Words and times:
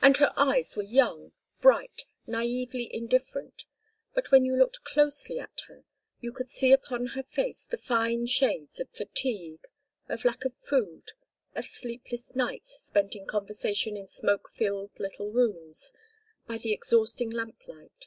And 0.00 0.16
her 0.16 0.32
eyes 0.38 0.74
were 0.74 0.82
young, 0.82 1.32
bright, 1.60 2.06
naïvely 2.26 2.88
indifferent. 2.90 3.66
But 4.14 4.30
when 4.32 4.46
you 4.46 4.56
looked 4.56 4.84
closely 4.84 5.38
at 5.38 5.60
her 5.68 5.84
you 6.18 6.32
could 6.32 6.46
see 6.46 6.72
upon 6.72 7.08
her 7.08 7.24
face 7.24 7.66
the 7.66 7.76
fine 7.76 8.24
shades 8.26 8.80
of 8.80 8.88
fatigue, 8.88 9.66
of 10.08 10.24
lack 10.24 10.46
of 10.46 10.54
food, 10.56 11.10
of 11.54 11.66
sleepless 11.66 12.34
nights 12.34 12.86
spent 12.86 13.14
in 13.14 13.26
conversation 13.26 13.98
in 13.98 14.06
smoke 14.06 14.50
filled 14.56 14.98
little 14.98 15.30
rooms, 15.30 15.92
by 16.46 16.56
the 16.56 16.72
exhausting 16.72 17.28
lamp 17.28 17.68
light. 17.68 18.06